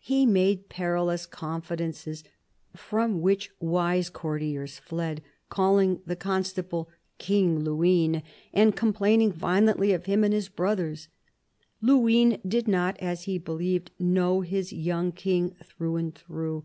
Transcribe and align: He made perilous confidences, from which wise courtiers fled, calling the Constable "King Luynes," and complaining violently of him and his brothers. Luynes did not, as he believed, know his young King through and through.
He 0.00 0.24
made 0.24 0.70
perilous 0.70 1.26
confidences, 1.26 2.24
from 2.74 3.20
which 3.20 3.50
wise 3.60 4.08
courtiers 4.08 4.78
fled, 4.78 5.20
calling 5.50 6.00
the 6.06 6.16
Constable 6.16 6.88
"King 7.18 7.60
Luynes," 7.62 8.22
and 8.54 8.74
complaining 8.74 9.30
violently 9.30 9.92
of 9.92 10.06
him 10.06 10.24
and 10.24 10.32
his 10.32 10.48
brothers. 10.48 11.08
Luynes 11.82 12.38
did 12.48 12.66
not, 12.66 12.96
as 12.98 13.24
he 13.24 13.36
believed, 13.36 13.90
know 13.98 14.40
his 14.40 14.72
young 14.72 15.12
King 15.12 15.54
through 15.62 15.96
and 15.96 16.14
through. 16.14 16.64